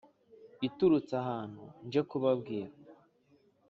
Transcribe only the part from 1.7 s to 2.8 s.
nje kubabwira